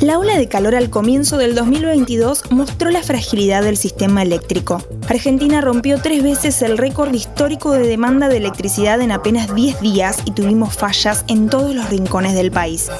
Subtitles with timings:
[0.00, 4.82] La ola de calor al comienzo del 2022 mostró la fragilidad del sistema eléctrico.
[5.08, 10.18] Argentina rompió tres veces el récord histórico de demanda de electricidad en apenas 10 días
[10.24, 12.90] y tuvimos fallas en todos los rincones del país.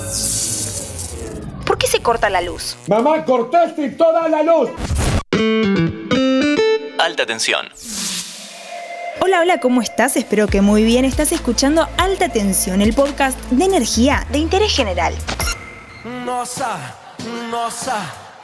[1.67, 2.77] ¿Por qué se corta la luz?
[2.87, 4.71] Mamá, cortaste toda la luz.
[6.99, 7.67] Alta tensión.
[9.21, 10.17] Hola, hola, ¿cómo estás?
[10.17, 11.05] Espero que muy bien.
[11.05, 15.15] Estás escuchando Alta Tensión, el podcast de energía de interés general.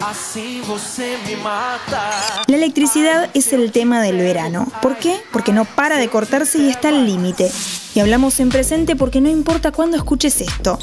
[0.00, 2.42] Así você me mata.
[2.46, 4.66] La electricidad es el tema del verano.
[4.80, 5.20] ¿Por qué?
[5.32, 7.50] Porque no para de cortarse y está al límite.
[7.94, 10.78] Y hablamos en presente porque no importa cuándo escuches esto.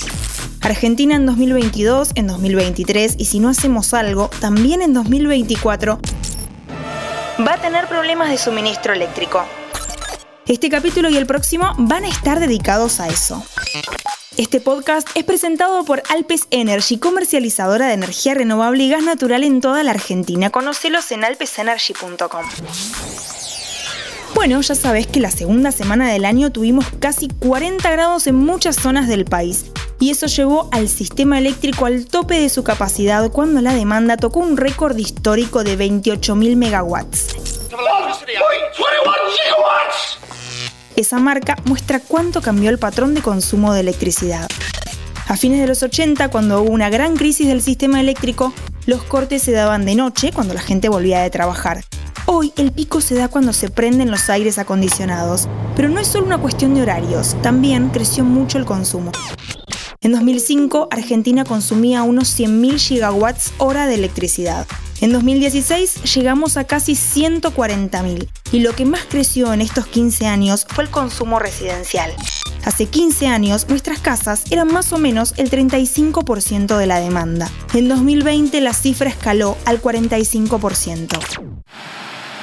[0.62, 6.00] Argentina en 2022, en 2023 y si no hacemos algo, también en 2024
[7.46, 9.44] va a tener problemas de suministro eléctrico.
[10.46, 13.44] Este capítulo y el próximo van a estar dedicados a eso.
[14.38, 19.62] Este podcast es presentado por Alpes Energy, comercializadora de energía renovable y gas natural en
[19.62, 20.52] toda la Argentina.
[20.52, 22.46] Conocelos en alpesenergy.com.
[24.36, 28.76] Bueno, ya sabes que la segunda semana del año tuvimos casi 40 grados en muchas
[28.76, 29.72] zonas del país.
[30.00, 34.42] Y eso llevó al sistema eléctrico al tope de su capacidad cuando la demanda tocó
[34.42, 37.36] un récord histórico de 28.000 megawatts.
[40.98, 44.50] Esa marca muestra cuánto cambió el patrón de consumo de electricidad.
[45.28, 48.52] A fines de los 80, cuando hubo una gran crisis del sistema eléctrico,
[48.88, 51.84] los cortes se daban de noche, cuando la gente volvía de trabajar.
[52.26, 56.26] Hoy el pico se da cuando se prenden los aires acondicionados, pero no es solo
[56.26, 59.12] una cuestión de horarios, también creció mucho el consumo.
[60.02, 64.66] En 2005, Argentina consumía unos 100.000 gigawatts hora de electricidad.
[65.00, 70.66] En 2016 llegamos a casi 140.000 y lo que más creció en estos 15 años
[70.68, 72.12] fue el consumo residencial.
[72.66, 77.52] Hace 15 años nuestras casas eran más o menos el 35% de la demanda.
[77.76, 81.20] En 2020 la cifra escaló al 45%.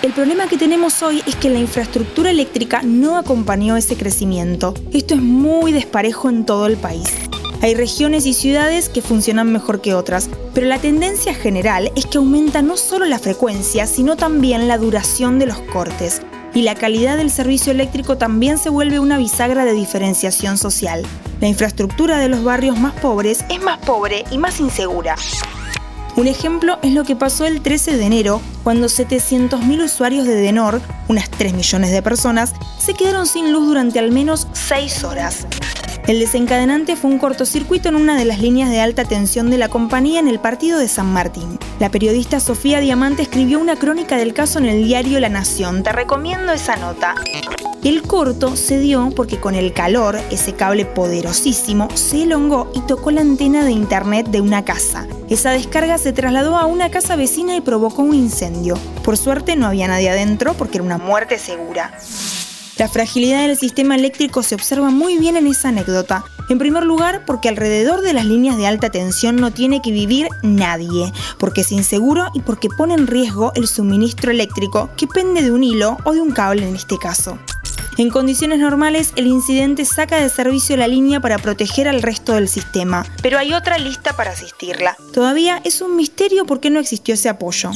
[0.03, 4.75] El problema que tenemos hoy es que la infraestructura eléctrica no acompañó ese crecimiento.
[4.93, 7.09] Esto es muy desparejo en todo el país.
[7.65, 12.19] Hay regiones y ciudades que funcionan mejor que otras, pero la tendencia general es que
[12.19, 16.21] aumenta no solo la frecuencia, sino también la duración de los cortes.
[16.53, 21.07] Y la calidad del servicio eléctrico también se vuelve una bisagra de diferenciación social.
[21.41, 25.17] La infraestructura de los barrios más pobres es más pobre y más insegura.
[26.17, 30.83] Un ejemplo es lo que pasó el 13 de enero, cuando 700.000 usuarios de Denor,
[31.09, 35.47] unas 3 millones de personas, se quedaron sin luz durante al menos 6 horas.
[36.07, 39.71] El desencadenante fue un cortocircuito en una de las líneas de alta tensión de la
[39.71, 41.59] compañía en el partido de San Martín.
[41.81, 45.83] La periodista Sofía Diamante escribió una crónica del caso en el diario La Nación.
[45.83, 47.15] Te recomiendo esa nota.
[47.83, 53.11] El corto se dio porque con el calor, ese cable poderosísimo se elongó y tocó
[53.11, 55.07] la antena de internet de una casa.
[55.31, 58.77] Esa descarga se trasladó a una casa vecina y provocó un incendio.
[59.03, 61.99] Por suerte no había nadie adentro porque era una muerte segura.
[62.77, 66.25] La fragilidad del sistema eléctrico se observa muy bien en esa anécdota.
[66.49, 70.29] En primer lugar, porque alrededor de las líneas de alta tensión no tiene que vivir
[70.43, 75.53] nadie, porque es inseguro y porque pone en riesgo el suministro eléctrico que pende de
[75.53, 77.39] un hilo o de un cable en este caso.
[77.97, 82.49] En condiciones normales, el incidente saca de servicio la línea para proteger al resto del
[82.49, 84.97] sistema, pero hay otra lista para asistirla.
[85.13, 87.71] Todavía es un misterio por qué no existió ese apoyo.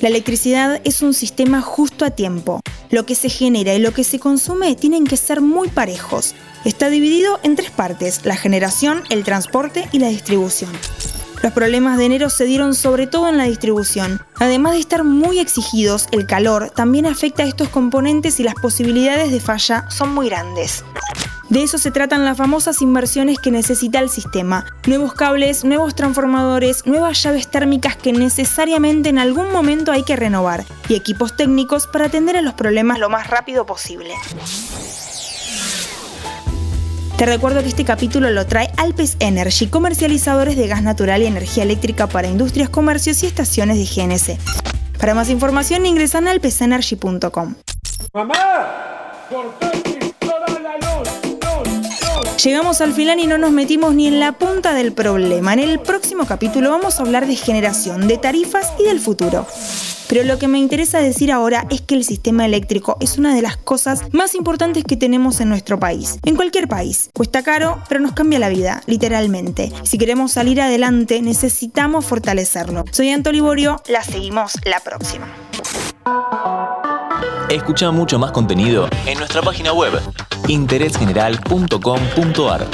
[0.00, 2.60] La electricidad es un sistema justo a tiempo.
[2.92, 6.34] Lo que se genera y lo que se consume tienen que ser muy parejos.
[6.66, 10.70] Está dividido en tres partes, la generación, el transporte y la distribución.
[11.42, 14.20] Los problemas de enero se dieron sobre todo en la distribución.
[14.36, 19.32] Además de estar muy exigidos, el calor también afecta a estos componentes y las posibilidades
[19.32, 20.84] de falla son muy grandes.
[21.52, 24.64] De eso se tratan las famosas inversiones que necesita el sistema.
[24.86, 30.64] Nuevos cables, nuevos transformadores, nuevas llaves térmicas que necesariamente en algún momento hay que renovar
[30.88, 34.14] y equipos técnicos para atender a los problemas lo más rápido posible.
[37.18, 41.64] Te recuerdo que este capítulo lo trae Alpes Energy, comercializadores de gas natural y energía
[41.64, 44.38] eléctrica para industrias, comercios y estaciones de GNC.
[44.98, 47.56] Para más información ingresa en alpesenergy.com.
[48.14, 49.26] Mamá,
[52.36, 55.52] Llegamos al final y no nos metimos ni en la punta del problema.
[55.52, 59.46] En el próximo capítulo vamos a hablar de generación, de tarifas y del futuro.
[60.08, 63.42] Pero lo que me interesa decir ahora es que el sistema eléctrico es una de
[63.42, 66.18] las cosas más importantes que tenemos en nuestro país.
[66.24, 67.10] En cualquier país.
[67.14, 69.72] Cuesta caro, pero nos cambia la vida, literalmente.
[69.84, 72.84] Si queremos salir adelante, necesitamos fortalecerlo.
[72.90, 75.28] Soy Anto Liborio, la seguimos la próxima.
[77.48, 79.92] Escucha mucho más contenido en nuestra página web
[80.48, 82.66] interésgeneral.com.ar.